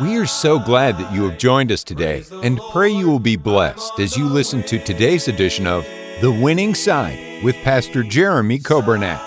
[0.00, 3.36] We are so glad that you have joined us today and pray you will be
[3.36, 5.86] blessed as you listen to today's edition of
[6.20, 9.22] The Winning Side with Pastor Jeremy Coburnett.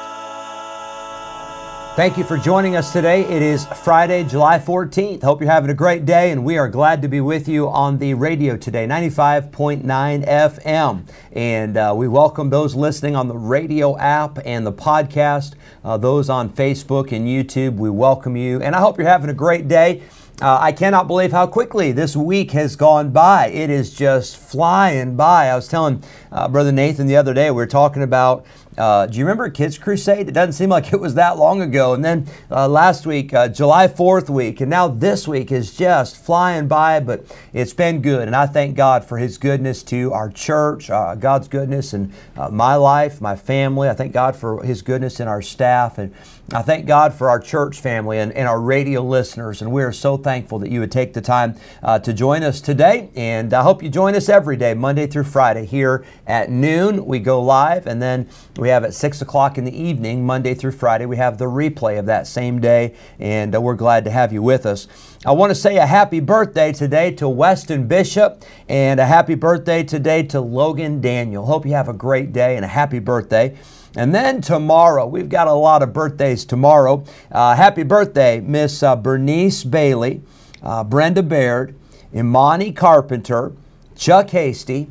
[1.96, 3.24] Thank you for joining us today.
[3.24, 5.24] It is Friday, July 14th.
[5.24, 7.98] Hope you're having a great day, and we are glad to be with you on
[7.98, 9.84] the radio today, 95.9
[10.28, 11.10] FM.
[11.32, 16.30] And uh, we welcome those listening on the radio app and the podcast, uh, those
[16.30, 17.76] on Facebook and YouTube.
[17.78, 20.04] We welcome you, and I hope you're having a great day.
[20.42, 23.48] Uh, I cannot believe how quickly this week has gone by.
[23.48, 25.48] It is just flying by.
[25.48, 28.46] I was telling uh, Brother Nathan the other day, we were talking about
[28.78, 30.30] uh, do you remember Kids Crusade?
[30.30, 31.94] It doesn't seem like it was that long ago.
[31.94, 36.16] And then uh, last week, uh, July 4th week, and now this week is just
[36.16, 38.26] flying by, but it's been good.
[38.28, 42.14] And I thank God for His goodness to our church, uh, God's goodness in
[42.50, 43.90] my life, my family.
[43.90, 45.98] I thank God for His goodness in our staff.
[45.98, 46.14] And
[46.52, 49.62] I thank God for our church family and, and our radio listeners.
[49.62, 52.60] And we are so thankful that you would take the time uh, to join us
[52.60, 53.12] today.
[53.16, 57.06] And I hope you join us every day, Monday through Friday, here at noon.
[57.06, 58.28] We go live, and then
[58.58, 62.00] we have at 6 o'clock in the evening, Monday through Friday, we have the replay
[62.00, 64.88] of that same day, and uh, we're glad to have you with us.
[65.26, 69.84] I want to say a happy birthday today to Weston Bishop and a happy birthday
[69.84, 71.46] today to Logan Daniel.
[71.46, 73.56] Hope you have a great day and a happy birthday.
[73.96, 77.04] And then tomorrow, we've got a lot of birthdays tomorrow.
[77.32, 80.22] Uh, happy birthday, Miss uh, Bernice Bailey,
[80.62, 81.76] uh, Brenda Baird,
[82.14, 83.54] Imani Carpenter,
[83.96, 84.90] Chuck Hasty,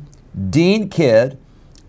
[0.49, 1.37] Dean Kidd,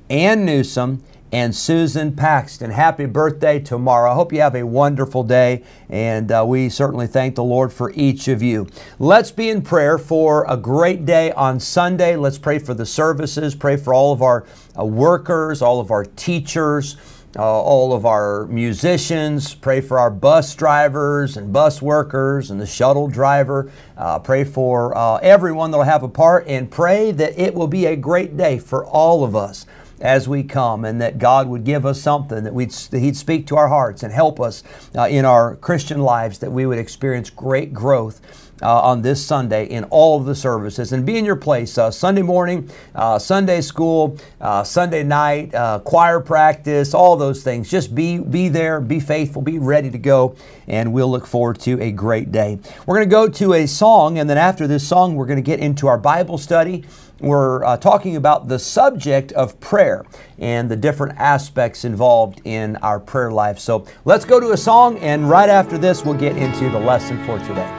[0.08, 1.02] Ann Newsom,
[1.32, 2.70] and Susan Paxton.
[2.70, 4.10] Happy birthday tomorrow.
[4.10, 7.92] I hope you have a wonderful day, and uh, we certainly thank the Lord for
[7.94, 8.66] each of you.
[8.98, 12.16] Let's be in prayer for a great day on Sunday.
[12.16, 14.44] Let's pray for the services, pray for all of our
[14.78, 16.96] uh, workers, all of our teachers.
[17.38, 22.66] Uh, all of our musicians, pray for our bus drivers and bus workers and the
[22.66, 23.70] shuttle driver.
[23.96, 27.68] Uh, pray for uh, everyone that will have a part and pray that it will
[27.68, 29.64] be a great day for all of us
[30.00, 33.46] as we come, and that God would give us something that, we'd, that He'd speak
[33.48, 34.62] to our hearts and help us
[34.96, 38.20] uh, in our Christian lives, that we would experience great growth.
[38.62, 41.90] Uh, on this Sunday in all of the services and be in your place uh,
[41.90, 47.70] Sunday morning, uh, Sunday school, uh, Sunday night, uh, choir practice, all those things.
[47.70, 50.36] Just be be there, be faithful, be ready to go,
[50.68, 52.58] and we'll look forward to a great day.
[52.84, 55.42] We're going to go to a song, and then after this song, we're going to
[55.42, 56.84] get into our Bible study
[57.20, 60.04] we're uh, talking about the subject of prayer
[60.38, 63.58] and the different aspects involved in our prayer life.
[63.58, 67.24] So let's go to a song, and right after this, we'll get into the lesson
[67.26, 67.76] for today.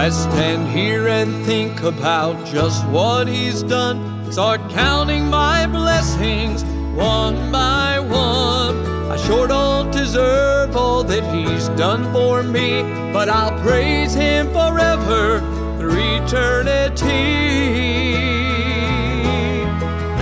[0.00, 6.62] I stand here and think about just what he's done Start counting my blessings
[6.94, 8.76] one by one.
[9.10, 15.40] I sure don't deserve all that He's done for me, but I'll praise Him forever
[15.78, 18.16] through eternity.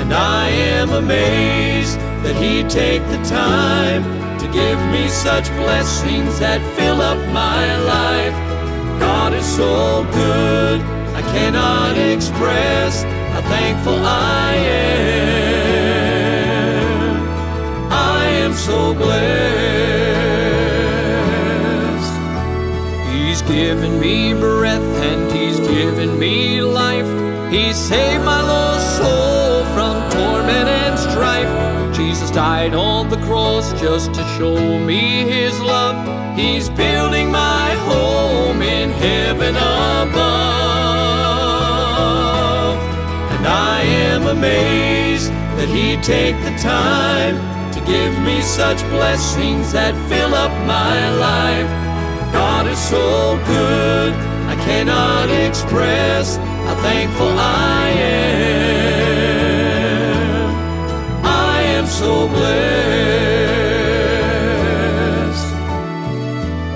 [0.01, 4.05] And I am amazed that He'd take the time
[4.39, 8.35] to give me such blessings that fill up my life.
[9.01, 10.81] God is so good,
[11.17, 15.07] I cannot express how thankful I am.
[17.91, 19.17] I am so blessed.
[23.11, 27.11] He's given me breath and He's given me life.
[27.51, 31.51] He saved my lost soul from torment and strife.
[31.97, 35.97] Jesus died on the cross just to show me His love.
[36.37, 40.76] He's building my home in heaven above.
[43.47, 47.37] I am amazed that He'd take the time
[47.73, 51.71] to give me such blessings that fill up my life.
[52.33, 54.13] God is so good,
[54.51, 58.47] I cannot express how thankful I am.
[61.25, 62.77] I am so blessed.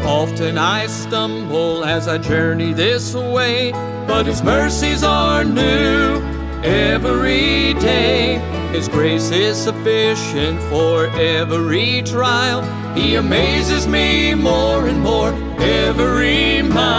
[0.06, 3.72] Often I stumble as I journey this way,
[4.06, 8.38] but His mercies are new every day.
[8.72, 12.62] His grace is sufficient for every trial.
[12.94, 16.90] He amazes me more and more every mile.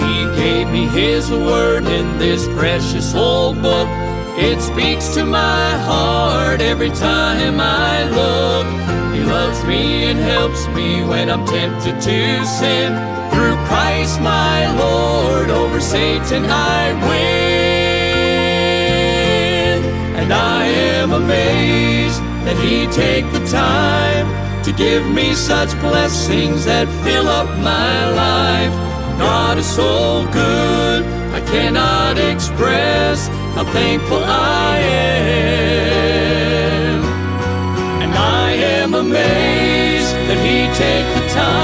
[0.00, 3.88] He gave me His word in this precious old book.
[4.38, 8.66] It speaks to my heart every time I look.
[9.14, 13.21] He loves me and helps me when I'm tempted to sin.
[13.72, 17.40] Christ my Lord, over Satan I win.
[20.20, 24.26] And I am amazed that He take the time
[24.62, 28.74] to give me such blessings that fill up my life.
[29.18, 31.02] God is so good,
[31.32, 34.76] I cannot express how thankful I
[35.80, 37.02] am.
[38.02, 41.61] And I am amazed that He take the time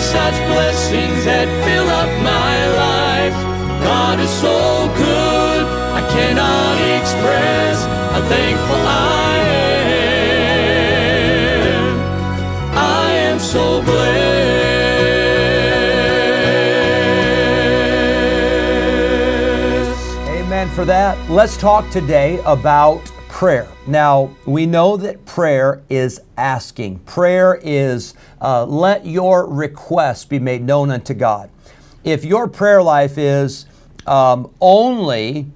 [0.00, 3.34] such blessings that fill up my life.
[3.82, 9.38] God is so good, I cannot express how thankful I
[11.68, 11.98] am.
[12.76, 13.94] I am so blessed.
[20.28, 21.18] Amen for that.
[21.30, 23.73] Let's talk today about prayer.
[23.86, 27.00] Now, we know that prayer is asking.
[27.00, 31.50] Prayer is uh, let your requests be made known unto God.
[32.02, 33.66] If your prayer life is
[34.06, 35.46] um, only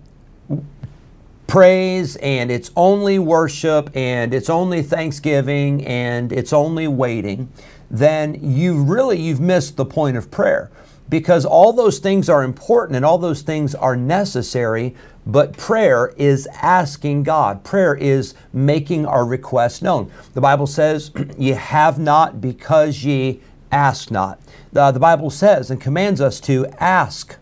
[1.46, 7.50] praise and it's only worship and it's only thanksgiving and it's only waiting,
[7.90, 10.70] then you really you've missed the point of prayer
[11.08, 14.94] because all those things are important and all those things are necessary,
[15.28, 17.62] but prayer is asking God.
[17.62, 20.10] Prayer is making our requests known.
[20.32, 23.40] The Bible says, Ye have not because ye
[23.70, 24.40] ask not.
[24.72, 27.36] The, the Bible says and commands us to ask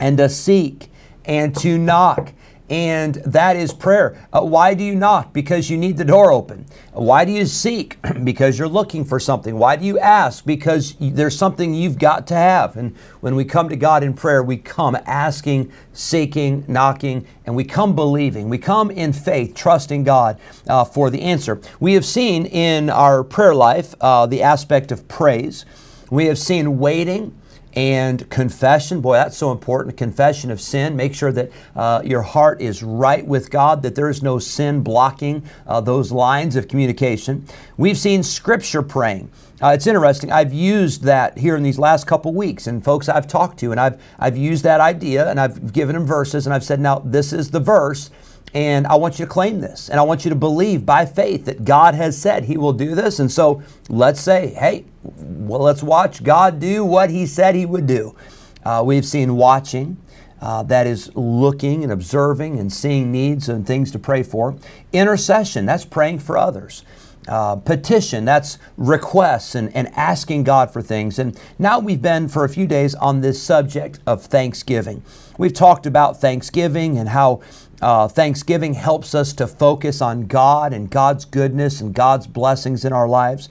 [0.00, 0.90] and to seek
[1.24, 2.32] and to knock.
[2.70, 4.16] And that is prayer.
[4.32, 5.32] Uh, why do you knock?
[5.32, 6.66] Because you need the door open.
[6.92, 7.98] Why do you seek?
[8.24, 9.58] because you're looking for something.
[9.58, 10.46] Why do you ask?
[10.46, 12.76] Because there's something you've got to have.
[12.76, 17.64] And when we come to God in prayer, we come asking, seeking, knocking, and we
[17.64, 18.48] come believing.
[18.48, 20.38] We come in faith, trusting God
[20.68, 21.60] uh, for the answer.
[21.80, 25.64] We have seen in our prayer life uh, the aspect of praise.
[26.08, 27.39] We have seen waiting
[27.74, 29.00] and confession.
[29.00, 29.96] Boy, that's so important.
[29.96, 30.96] Confession of sin.
[30.96, 34.82] Make sure that uh, your heart is right with God, that there is no sin
[34.82, 37.46] blocking uh, those lines of communication.
[37.76, 39.30] We've seen scripture praying.
[39.62, 40.32] Uh, it's interesting.
[40.32, 43.78] I've used that here in these last couple weeks, and folks I've talked to, and
[43.78, 47.32] I've I've used that idea, and I've given them verses, and I've said, now this
[47.32, 48.10] is the verse.
[48.52, 49.88] And I want you to claim this.
[49.88, 52.94] And I want you to believe by faith that God has said He will do
[52.94, 53.18] this.
[53.18, 57.86] And so let's say, hey, well, let's watch God do what He said He would
[57.86, 58.16] do.
[58.64, 59.96] Uh, we've seen watching.
[60.40, 64.56] Uh, that is looking and observing and seeing needs and things to pray for.
[64.90, 66.82] Intercession, that's praying for others.
[67.28, 71.18] Uh, petition, that's requests and, and asking God for things.
[71.18, 75.02] And now we've been for a few days on this subject of thanksgiving.
[75.36, 77.42] We've talked about thanksgiving and how
[77.80, 82.92] uh, Thanksgiving helps us to focus on God and God's goodness and God's blessings in
[82.92, 83.48] our lives.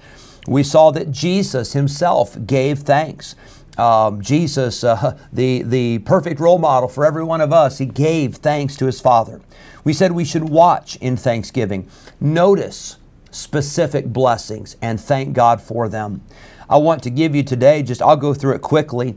[0.48, 3.36] We saw that Jesus himself gave thanks.
[3.78, 8.36] Um, Jesus, uh, the, the perfect role model for every one of us, he gave
[8.36, 9.42] thanks to his Father.
[9.84, 12.98] We said we should watch in thanksgiving, notice
[13.31, 16.21] specific blessings, and thank God for them.
[16.69, 19.16] I want to give you today, just I'll go through it quickly.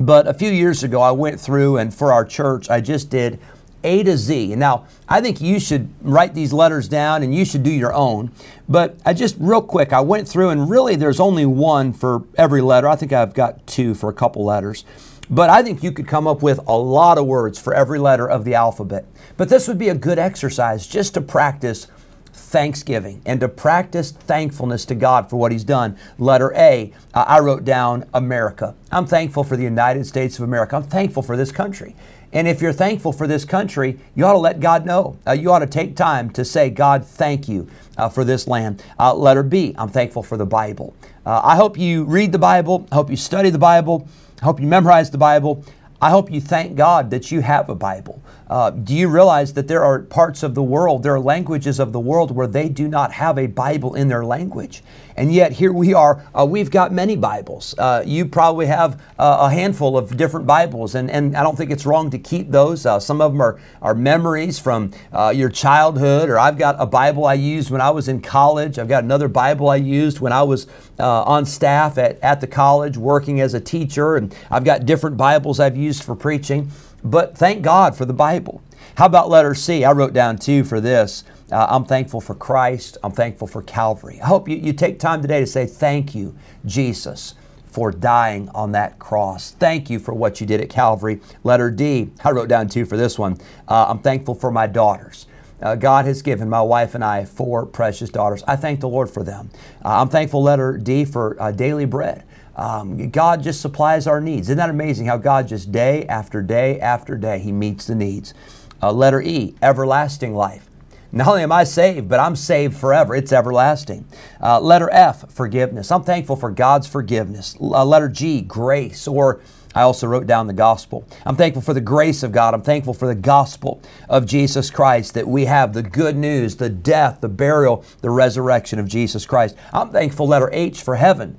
[0.00, 3.38] But a few years ago, I went through and for our church, I just did
[3.84, 4.52] a to Z.
[4.52, 7.92] And now, I think you should write these letters down and you should do your
[7.92, 8.30] own.
[8.68, 12.60] But I just, real quick, I went through and really there's only one for every
[12.60, 12.88] letter.
[12.88, 14.84] I think I've got two for a couple letters.
[15.30, 18.28] But I think you could come up with a lot of words for every letter
[18.28, 19.06] of the alphabet.
[19.36, 21.86] But this would be a good exercise just to practice
[22.32, 25.96] thanksgiving and to practice thankfulness to God for what He's done.
[26.18, 28.74] Letter A, uh, I wrote down America.
[28.90, 30.76] I'm thankful for the United States of America.
[30.76, 31.94] I'm thankful for this country.
[32.32, 35.18] And if you're thankful for this country, you ought to let God know.
[35.26, 38.82] Uh, you ought to take time to say, God, thank you uh, for this land.
[38.98, 40.94] Uh, letter B, I'm thankful for the Bible.
[41.26, 42.86] Uh, I hope you read the Bible.
[42.90, 44.08] I hope you study the Bible.
[44.40, 45.64] I hope you memorize the Bible.
[46.00, 48.20] I hope you thank God that you have a Bible.
[48.48, 51.92] Uh, do you realize that there are parts of the world, there are languages of
[51.92, 54.82] the world where they do not have a Bible in their language?
[55.16, 57.74] And yet here we are, uh, we've got many Bibles.
[57.76, 61.70] Uh, you probably have uh, a handful of different Bibles, and, and I don't think
[61.70, 62.86] it's wrong to keep those.
[62.86, 66.86] Uh, some of them are, are memories from uh, your childhood, or I've got a
[66.86, 68.78] Bible I used when I was in college.
[68.78, 70.66] I've got another Bible I used when I was
[70.98, 75.60] on staff at, at the college working as a teacher, and I've got different Bibles
[75.60, 76.70] I've used for preaching.
[77.04, 78.62] But thank God for the Bible.
[78.96, 79.84] How about letter C?
[79.84, 81.24] I wrote down two for this.
[81.50, 82.98] Uh, I'm thankful for Christ.
[83.02, 84.20] I'm thankful for Calvary.
[84.20, 88.72] I hope you, you take time today to say, Thank you, Jesus, for dying on
[88.72, 89.52] that cross.
[89.52, 91.20] Thank you for what you did at Calvary.
[91.42, 93.38] Letter D, I wrote down two for this one.
[93.66, 95.26] Uh, I'm thankful for my daughters.
[95.60, 98.42] Uh, God has given my wife and I four precious daughters.
[98.48, 99.50] I thank the Lord for them.
[99.84, 102.24] Uh, I'm thankful, letter D, for uh, daily bread.
[102.56, 104.48] Um, God just supplies our needs.
[104.48, 108.34] Isn't that amazing how God just day after day after day, He meets the needs?
[108.82, 110.68] Uh, letter E, everlasting life.
[111.14, 113.14] Not only am I saved, but I'm saved forever.
[113.14, 114.06] It's everlasting.
[114.42, 115.92] Uh, letter F, forgiveness.
[115.92, 117.54] I'm thankful for God's forgiveness.
[117.60, 119.40] Uh, letter G, grace, or
[119.74, 121.06] I also wrote down the gospel.
[121.24, 122.54] I'm thankful for the grace of God.
[122.54, 126.68] I'm thankful for the gospel of Jesus Christ that we have the good news, the
[126.68, 129.56] death, the burial, the resurrection of Jesus Christ.
[129.72, 131.38] I'm thankful, letter H, for heaven.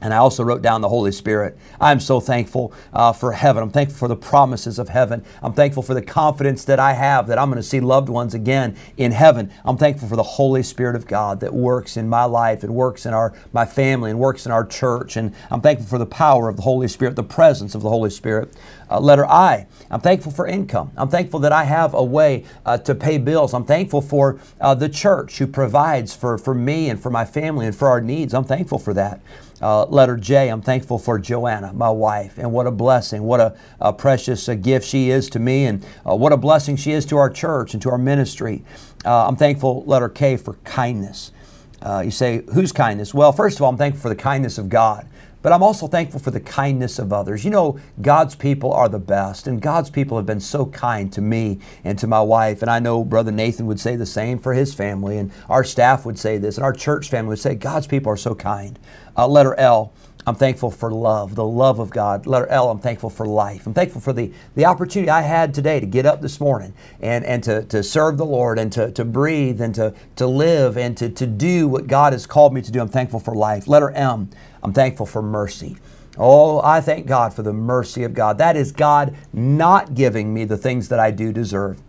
[0.00, 1.56] And I also wrote down the Holy Spirit.
[1.80, 3.62] I'm so thankful uh, for heaven.
[3.62, 5.24] I'm thankful for the promises of heaven.
[5.42, 8.34] I'm thankful for the confidence that I have that I'm going to see loved ones
[8.34, 9.50] again in heaven.
[9.64, 13.06] I'm thankful for the Holy Spirit of God that works in my life and works
[13.06, 15.16] in our my family and works in our church.
[15.16, 18.10] And I'm thankful for the power of the Holy Spirit, the presence of the Holy
[18.10, 18.52] Spirit.
[18.90, 20.92] Uh, letter I, I'm thankful for income.
[20.96, 23.54] I'm thankful that I have a way uh, to pay bills.
[23.54, 27.66] I'm thankful for uh, the church who provides for, for me and for my family
[27.66, 28.34] and for our needs.
[28.34, 29.20] I'm thankful for that.
[29.62, 33.56] Uh, letter J, I'm thankful for Joanna, my wife, and what a blessing, what a,
[33.80, 37.06] a precious uh, gift she is to me, and uh, what a blessing she is
[37.06, 38.62] to our church and to our ministry.
[39.04, 41.32] Uh, I'm thankful, letter K, for kindness.
[41.80, 43.14] Uh, you say, whose kindness?
[43.14, 45.06] Well, first of all, I'm thankful for the kindness of God.
[45.46, 47.44] But I'm also thankful for the kindness of others.
[47.44, 51.20] You know, God's people are the best, and God's people have been so kind to
[51.20, 52.62] me and to my wife.
[52.62, 56.04] And I know Brother Nathan would say the same for his family, and our staff
[56.04, 58.76] would say this, and our church family would say, God's people are so kind.
[59.16, 59.92] Uh, letter L,
[60.26, 62.26] I'm thankful for love, the love of God.
[62.26, 63.68] Letter L, I'm thankful for life.
[63.68, 67.24] I'm thankful for the, the opportunity I had today to get up this morning and,
[67.24, 70.96] and to, to serve the Lord and to, to breathe and to, to live and
[70.96, 72.80] to, to do what God has called me to do.
[72.80, 73.68] I'm thankful for life.
[73.68, 74.28] Letter M,
[74.66, 75.76] I'm thankful for mercy.
[76.18, 78.36] Oh, I thank God for the mercy of God.
[78.38, 81.80] That is God not giving me the things that I do deserve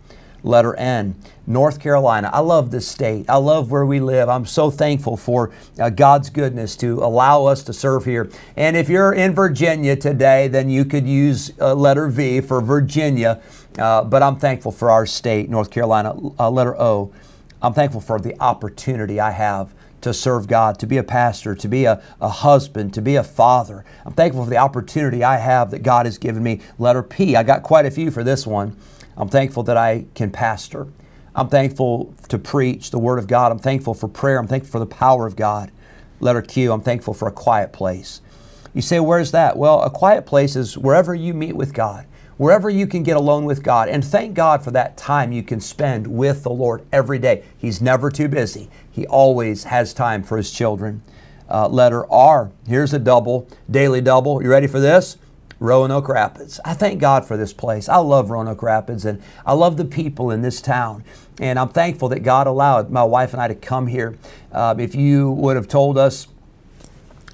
[0.44, 1.16] letter N.
[1.48, 2.30] North Carolina.
[2.32, 3.28] I love this state.
[3.28, 4.28] I love where we live.
[4.28, 8.30] I'm so thankful for uh, God's goodness to allow us to serve here.
[8.56, 13.42] And if you're in Virginia today, then you could use uh, letter V for Virginia.
[13.76, 16.14] Uh, but I'm thankful for our state, North Carolina.
[16.38, 17.12] Uh, letter O.
[17.60, 19.74] I'm thankful for the opportunity I have
[20.08, 23.22] to serve God, to be a pastor, to be a, a husband, to be a
[23.22, 23.84] father.
[24.04, 26.60] I'm thankful for the opportunity I have that God has given me.
[26.78, 27.36] Letter P.
[27.36, 28.76] I got quite a few for this one.
[29.16, 30.88] I'm thankful that I can pastor.
[31.34, 33.52] I'm thankful to preach the Word of God.
[33.52, 34.38] I'm thankful for prayer.
[34.38, 35.70] I'm thankful for the power of God.
[36.20, 38.20] Letter Q, I'm thankful for a quiet place.
[38.74, 39.56] You say, where's that?
[39.56, 42.06] Well, a quiet place is wherever you meet with God,
[42.38, 43.88] wherever you can get alone with God.
[43.88, 47.44] And thank God for that time you can spend with the Lord every day.
[47.58, 51.02] He's never too busy, He always has time for His children.
[51.50, 54.42] Uh, letter R, here's a double, daily double.
[54.42, 55.16] You ready for this?
[55.60, 56.60] Roanoke Rapids.
[56.64, 57.88] I thank God for this place.
[57.88, 61.04] I love Roanoke Rapids and I love the people in this town.
[61.40, 64.16] And I'm thankful that God allowed my wife and I to come here.
[64.52, 66.28] Uh, if you would have told us,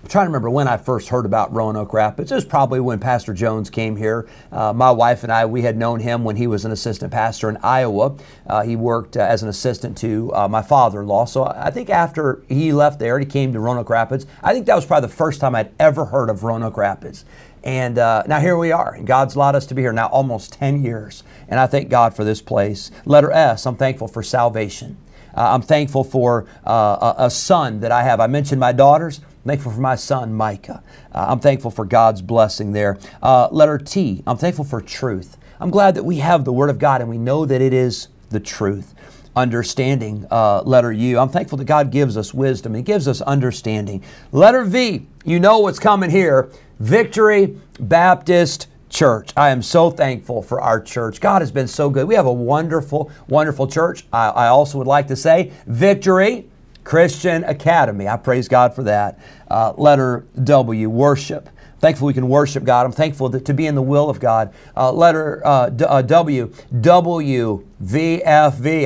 [0.04, 2.30] I'm trying to remember when I first heard about Roanoke Rapids.
[2.30, 4.28] It was probably when Pastor Jones came here.
[4.52, 7.48] Uh, my wife and I, we had known him when he was an assistant pastor
[7.48, 8.14] in Iowa.
[8.46, 11.24] Uh, he worked uh, as an assistant to uh, my father in law.
[11.24, 14.74] So I think after he left there he came to Roanoke Rapids, I think that
[14.74, 17.24] was probably the first time I'd ever heard of Roanoke Rapids.
[17.62, 18.98] And uh, now here we are.
[19.02, 21.22] God's allowed us to be here now almost 10 years.
[21.48, 22.90] And I thank God for this place.
[23.06, 24.98] Letter S, I'm thankful for salvation.
[25.34, 28.20] Uh, I'm thankful for uh, a, a, son that I have.
[28.20, 29.20] I mentioned my daughters.
[29.44, 30.82] Thankful for my son, Micah.
[31.12, 32.98] Uh, I'm thankful for God's blessing there.
[33.22, 35.36] Uh, letter T, I'm thankful for truth.
[35.60, 38.08] I'm glad that we have the Word of God and we know that it is
[38.30, 38.94] the truth
[39.36, 40.26] understanding.
[40.30, 41.18] Uh, letter U.
[41.18, 42.74] I'm thankful that God gives us wisdom.
[42.74, 44.02] He gives us understanding.
[44.32, 45.06] Letter V.
[45.24, 46.50] You know what's coming here.
[46.78, 49.30] Victory Baptist Church.
[49.36, 51.20] I am so thankful for our church.
[51.20, 52.06] God has been so good.
[52.06, 54.04] We have a wonderful, wonderful church.
[54.12, 56.46] I, I also would like to say Victory
[56.84, 58.06] Christian Academy.
[58.06, 59.18] I praise God for that.
[59.50, 61.48] Uh, letter W, worship
[61.84, 62.86] thankful we can worship God.
[62.86, 64.54] I'm thankful that, to be in the will of God.
[64.74, 67.70] Uh, letter uh, d- uh, W, WVFV.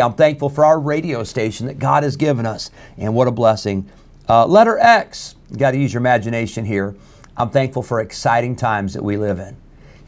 [0.05, 3.89] I'm thankful for our radio station that God has given us, and what a blessing.
[4.29, 6.97] Uh, letter X, you got to use your imagination here.
[7.37, 9.57] I'm thankful for exciting times that we live in.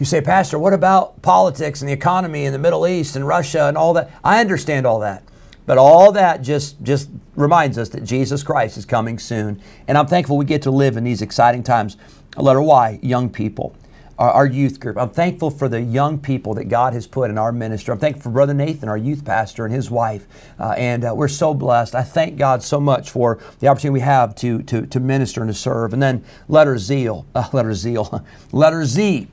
[0.01, 3.69] You say, Pastor, what about politics and the economy and the Middle East and Russia
[3.69, 4.11] and all that?
[4.25, 5.23] I understand all that.
[5.71, 9.63] But all that just, just reminds us that Jesus Christ is coming soon.
[9.87, 11.97] And I'm thankful we get to live in these exciting times.
[12.37, 13.77] Letter Y, young people,
[14.19, 14.99] our, youth group.
[14.99, 17.93] I'm thankful for the young people that God has put in our ministry.
[17.93, 20.27] I'm thankful for Brother Nathan, our youth pastor, and his wife.
[20.59, 21.95] Uh, and uh, we're so blessed.
[21.95, 25.51] I thank God so much for the opportunity we have to, to, to minister and
[25.51, 25.93] to serve.
[25.93, 29.29] And then letter Zeal, uh, letter Zeal, letter Z,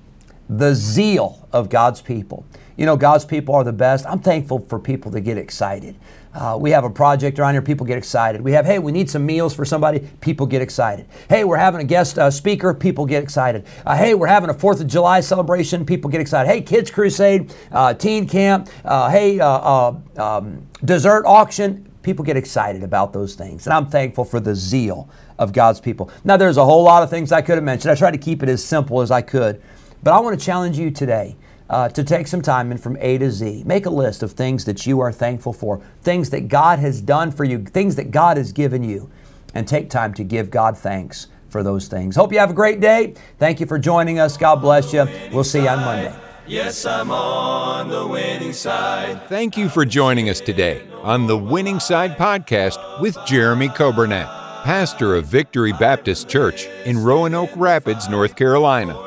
[0.48, 2.46] the zeal of God's people.
[2.78, 4.06] You know, God's people are the best.
[4.06, 5.96] I'm thankful for people that get excited.
[6.34, 8.40] Uh, we have a project around here, people get excited.
[8.42, 11.08] We have, hey, we need some meals for somebody, people get excited.
[11.28, 13.66] Hey, we're having a guest uh, speaker, people get excited.
[13.84, 16.48] Uh, hey, we're having a 4th of July celebration, people get excited.
[16.48, 22.84] Hey, Kids Crusade, uh, Teen Camp, uh, hey, uh, um, dessert auction, people get excited
[22.84, 23.66] about those things.
[23.66, 26.12] And I'm thankful for the zeal of God's people.
[26.24, 27.92] Now, there's a whole lot of things I could have mentioned.
[27.92, 29.60] I tried to keep it as simple as I could.
[30.04, 31.36] But I want to challenge you today
[31.70, 34.66] uh, to take some time and from A to Z, make a list of things
[34.66, 38.38] that you are thankful for, things that God has done for you, things that God
[38.38, 39.10] has given you,
[39.54, 42.16] and take time to give God thanks for those things.
[42.16, 43.14] Hope you have a great day.
[43.40, 44.38] Thank you for joining us.
[44.38, 45.08] God bless you.
[45.32, 46.16] We'll see you on Monday.
[46.46, 49.28] Yes, I'm on the winning side.
[49.28, 54.28] Thank you for joining us today on the Winning Side podcast with Jeremy Coburnett,
[54.64, 59.07] pastor of Victory Baptist Church in Roanoke Rapids, North Carolina.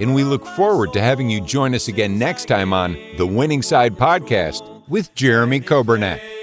[0.00, 3.62] and we look forward to having you join us again next time on the Winning
[3.62, 6.37] Side Podcast with Jeremy Coburnett.